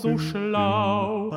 so 0.03 0.17
schlau. 0.17 1.31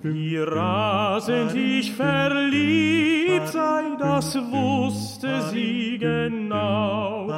Wie 0.00 0.36
rasend 0.36 1.54
ich 1.56 1.92
verliebt 1.92 3.48
sei, 3.48 3.82
das 3.98 4.36
wusste 4.36 5.42
sie 5.50 5.98
genau. 5.98 7.28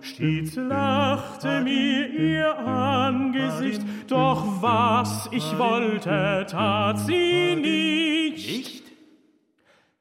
Stets 0.00 0.54
lachte 0.54 1.62
mir 1.62 2.08
ihr 2.08 2.56
Angesicht, 2.56 3.82
doch 4.06 4.62
was 4.62 5.28
ich 5.32 5.58
wollte, 5.58 6.46
tat 6.48 7.00
sie 7.00 7.56
nicht. 7.56 8.84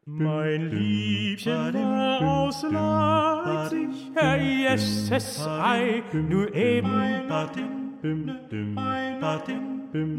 Mein 0.05 0.69
Liebchen 0.69 1.73
war 1.73 2.21
aus 2.21 2.63
Leipzig, 2.69 3.89
Herr 4.13 4.37
yes, 4.37 5.09
es 5.09 5.43
sei 5.43 6.03
nur 6.13 6.53
eben. 6.53 7.23
Die 9.93 10.17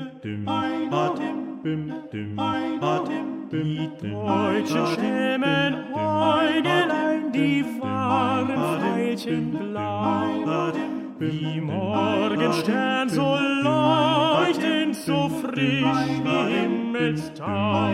deutschen 4.00 4.86
Stämmen 4.86 5.92
Äugelein, 5.92 7.32
die 7.32 7.64
waren 7.80 8.48
veilchenblau. 8.48 10.44
Wie 11.18 11.60
Morgenstern 11.60 13.08
so 13.08 13.36
leuchtend, 13.64 14.94
so 14.94 15.28
frisch 15.28 15.82
wie 16.22 16.54
Himmelstau. 16.54 17.90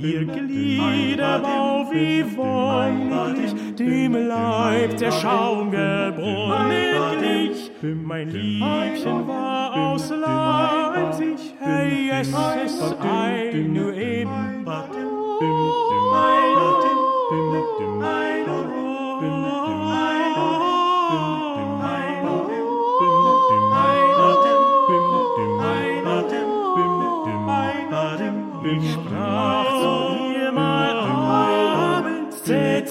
Ihr 0.00 0.24
Gliederbau 0.24 1.90
wie 1.90 2.24
wollig, 2.36 3.74
dem 3.76 4.14
Leib 4.28 4.96
der 4.96 5.12
Schaum 5.12 5.70
gebrunnen 5.70 6.88
glich. 7.18 7.70
Mein 7.82 8.28
Liebchen 8.28 9.26
war 9.26 9.74
aus 9.74 10.10
Leipzig, 10.10 11.54
hey, 11.60 12.10
es 12.20 12.28
ist 12.28 12.96
ein 13.00 13.72
nur 13.72 13.94
eben. 13.94 14.66
Ich 17.30 18.47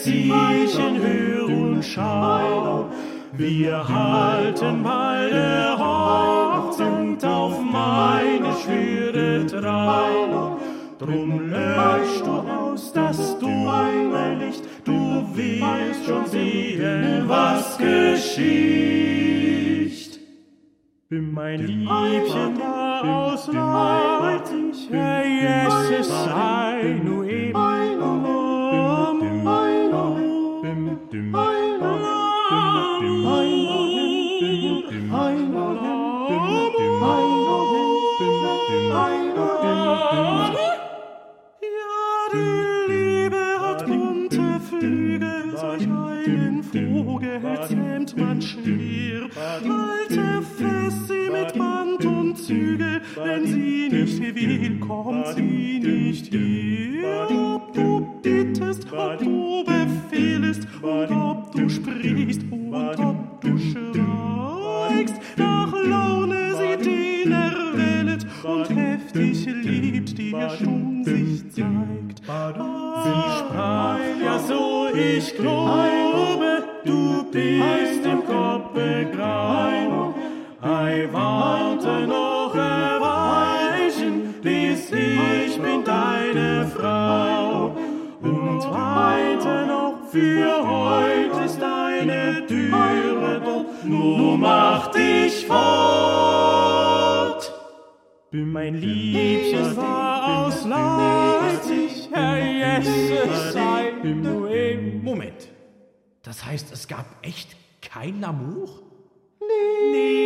Cäcilchen, 0.07 1.01
hör 1.01 1.47
und 1.49 1.83
schau. 1.83 2.89
Wir 3.33 3.87
halten 3.87 4.81
bald 4.81 5.33
der 5.33 5.77
Hochzeit 5.77 7.25
auf 7.25 7.61
meine 7.61 8.53
schwere 8.63 9.45
Trau. 9.45 10.57
Drum 10.97 11.49
lösch 11.49 12.21
du 12.23 12.31
aus 12.31 12.93
das 12.93 13.37
dunkle 13.37 14.35
Licht, 14.39 14.63
du 14.85 15.27
wirst 15.35 16.05
schon 16.05 16.25
sehen, 16.25 17.27
was 17.27 17.77
geschieht. 17.77 18.87
Mein 21.09 21.59
Liebchen 21.65 22.59
war 22.59 23.03
aus 23.03 23.47
Leipzig, 23.47 24.89
Herr 24.89 25.25
Jesus 25.25 26.07
sei 26.25 26.99
nur 27.03 27.26
wenn 53.15 53.45
sie 53.45 53.89
nicht 53.89 54.35
will, 54.35 54.79
kommt 54.79 55.27
sie 55.35 55.79
nicht 55.79 56.33
her. 56.33 57.27
Ob 58.59 58.63
du 58.63 58.73
bittest, 58.73 58.87
ob 58.91 59.19
du 59.19 59.63
befehlst, 59.63 60.67
und 60.81 61.11
ob 61.11 61.51
du 61.51 61.69
sprichst, 61.69 62.41
und 62.51 62.99
ob 62.99 63.41
du 63.41 63.57
schweigst, 63.57 65.15
nach 65.37 65.73
Laune 65.73 66.55
sie 66.55 66.77
den 66.83 67.31
erwählet 67.31 68.25
und 68.43 68.69
heftig 68.69 69.45
liebt, 69.45 70.17
dir 70.17 70.49
schon 70.49 71.03
sich 71.03 71.51
zeigt. 71.51 72.19
Sie 72.19 73.31
sprach, 73.37 73.99
ja 74.23 74.39
so 74.39 74.87
ich 74.93 75.35
glaube, 75.35 76.63
du 76.83 77.23
bist 77.31 78.05
im 78.05 78.25
Kopf 78.25 78.71
begraben. 78.73 80.15
Ei, 80.61 81.07
warte 81.11 82.07
noch 82.07 82.55
ein 82.55 83.01
Weilchen, 83.01 84.33
bis 84.41 84.91
ich 84.91 85.61
bin 85.61 85.83
deine 85.83 86.67
Frau. 86.67 87.76
Weiter 88.71 89.65
noch 89.65 89.99
für 90.11 90.67
heute 90.67 91.43
ist 91.45 91.61
deine 91.61 92.45
Türe 92.47 93.41
doch, 93.43 93.83
nur 93.83 94.37
mach 94.37 94.91
dich 94.91 95.45
fort. 95.45 96.67
Mein 98.31 98.75
Liebchen 98.75 99.75
war 99.77 100.45
aus 100.45 100.65
Leipzig, 100.65 102.09
Herr 102.11 102.37
Jesse 102.37 103.51
sei 103.51 103.93
du 104.03 104.47
eben. 104.47 105.03
Moment. 105.03 105.47
Das 106.23 106.45
heißt, 106.45 106.71
es 106.73 106.87
gab 106.87 107.05
echt 107.21 107.55
kein 107.81 108.19
Lamour? 108.19 108.67
Okay. 109.39 110.17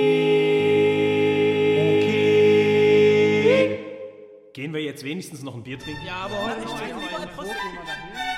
Gehen 4.53 4.73
wir 4.73 4.81
jetzt 4.81 5.03
wenigstens 5.03 5.43
noch 5.43 5.55
ein 5.55 5.63
Bier 5.63 5.77
trinken? 5.77 6.01
Ja, 6.05 6.25
aber 6.25 6.41
heute 6.43 6.61
nicht. 6.61 6.71
Und 7.37 8.30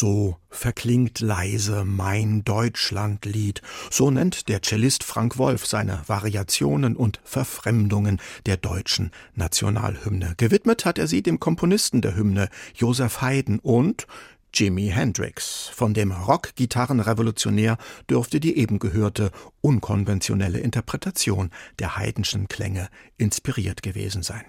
so 0.00 0.38
verklingt 0.48 1.20
leise 1.20 1.84
mein 1.84 2.42
Deutschlandlied. 2.42 3.60
So 3.90 4.10
nennt 4.10 4.48
der 4.48 4.62
Cellist 4.62 5.04
Frank 5.04 5.36
Wolf 5.36 5.66
seine 5.66 6.00
Variationen 6.06 6.96
und 6.96 7.20
Verfremdungen 7.22 8.18
der 8.46 8.56
deutschen 8.56 9.10
Nationalhymne. 9.34 10.32
Gewidmet 10.38 10.86
hat 10.86 10.96
er 10.96 11.06
sie 11.06 11.22
dem 11.22 11.38
Komponisten 11.38 12.00
der 12.00 12.16
Hymne, 12.16 12.48
Joseph 12.74 13.20
Haydn 13.20 13.58
und 13.58 14.06
Jimi 14.54 14.88
Hendrix. 14.88 15.70
Von 15.74 15.92
dem 15.92 16.12
Rock-Gitarrenrevolutionär 16.12 17.76
dürfte 18.08 18.40
die 18.40 18.56
eben 18.56 18.78
gehörte 18.78 19.30
unkonventionelle 19.60 20.60
Interpretation 20.60 21.50
der 21.78 21.98
Haydnschen 21.98 22.48
Klänge 22.48 22.88
inspiriert 23.18 23.82
gewesen 23.82 24.22
sein. 24.22 24.46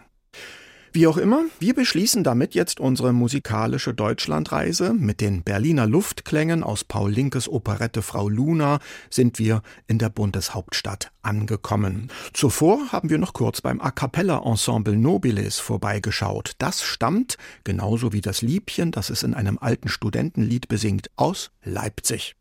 Wie 0.94 1.08
auch 1.08 1.16
immer, 1.16 1.46
wir 1.60 1.74
beschließen 1.74 2.22
damit 2.22 2.54
jetzt 2.54 2.82
unsere 2.82 3.14
musikalische 3.14 3.94
Deutschlandreise. 3.94 4.94
Mit 4.94 5.22
den 5.22 5.42
Berliner 5.42 5.88
Luftklängen 5.88 6.64
aus 6.64 6.84
Paul 6.84 7.10
Linkes 7.12 7.48
Operette 7.48 8.02
Frau 8.02 8.28
Luna 8.28 8.80
sind 9.10 9.39
wir 9.39 9.62
in 9.88 10.00
der 10.00 10.10
Bundeshauptstadt 10.10 11.14
angekommen. 11.24 12.09
Zuvor 12.34 12.91
haben 12.91 13.09
wir 13.09 13.17
noch 13.17 13.34
kurz 13.34 13.61
beim 13.61 13.82
A 13.82 13.91
cappella 13.91 14.41
Ensemble 14.45 14.95
Nobilis 14.95 15.59
vorbeigeschaut. 15.59 16.53
Das 16.57 16.84
stammt, 16.84 17.38
genauso 17.63 18.13
wie 18.13 18.22
das 18.22 18.41
Liebchen, 18.41 18.91
das 18.91 19.09
es 19.09 19.24
in 19.24 19.34
einem 19.34 19.57
alten 19.59 19.89
Studentenlied 19.89 20.67
besingt, 20.67 21.09
aus 21.15 21.51
Leipzig. 21.63 22.36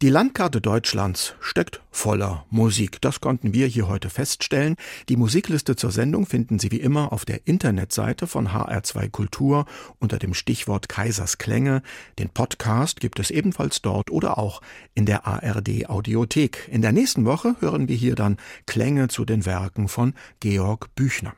Die 0.00 0.08
Landkarte 0.08 0.60
Deutschlands 0.60 1.34
steckt 1.40 1.82
voller 1.90 2.46
Musik. 2.50 3.00
Das 3.02 3.20
konnten 3.20 3.52
wir 3.52 3.66
hier 3.66 3.86
heute 3.86 4.08
feststellen. 4.10 4.76
Die 5.08 5.16
Musikliste 5.16 5.76
zur 5.76 5.90
Sendung 5.90 6.26
finden 6.26 6.58
Sie 6.58 6.70
wie 6.70 6.80
immer 6.80 7.12
auf 7.12 7.24
der 7.24 7.46
Internetseite 7.46 8.26
von 8.26 8.48
HR2 8.48 9.10
Kultur 9.10 9.66
unter 9.98 10.18
dem 10.18 10.34
Stichwort 10.34 10.88
Kaisers 10.88 11.38
Klänge. 11.38 11.82
Den 12.18 12.30
Podcast 12.30 13.00
gibt 13.00 13.18
es 13.18 13.30
ebenfalls 13.30 13.82
dort 13.82 14.10
oder 14.10 14.38
auch 14.38 14.62
in 14.94 15.06
der 15.06 15.26
ARD 15.26 15.88
Audiothek. 15.88 16.68
In 16.70 16.82
der 16.82 16.92
nächsten 16.92 17.24
Woche 17.24 17.56
hören 17.60 17.88
wir 17.88 17.96
hier 17.96 18.14
dann 18.22 18.36
Klänge 18.66 19.08
zu 19.08 19.24
den 19.24 19.44
Werken 19.44 19.88
von 19.88 20.14
Georg 20.40 20.94
Büchner. 20.94 21.34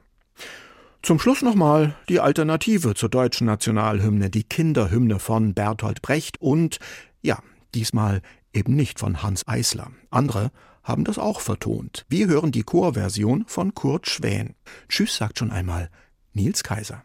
Zum 1.02 1.18
Schluss 1.18 1.42
nochmal 1.42 1.94
die 2.08 2.20
Alternative 2.20 2.94
zur 2.94 3.08
deutschen 3.08 3.46
Nationalhymne, 3.46 4.30
die 4.30 4.44
Kinderhymne 4.44 5.18
von 5.18 5.54
Bertolt 5.54 6.00
Brecht 6.00 6.40
und, 6.40 6.78
ja, 7.22 7.38
diesmal 7.74 8.22
eben 8.52 8.74
nicht 8.76 8.98
von 8.98 9.22
Hans 9.22 9.46
Eisler. 9.46 9.90
Andere 10.10 10.50
haben 10.82 11.04
das 11.04 11.18
auch 11.18 11.40
vertont. 11.40 12.06
Wir 12.08 12.28
hören 12.28 12.52
die 12.52 12.62
Chorversion 12.62 13.44
von 13.46 13.74
Kurt 13.74 14.08
Schwän. 14.08 14.54
Tschüss 14.88 15.16
sagt 15.16 15.38
schon 15.38 15.50
einmal 15.50 15.90
Nils 16.32 16.62
Kaiser. 16.62 17.04